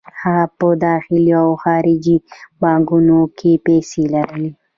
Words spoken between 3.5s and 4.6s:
پیسې لري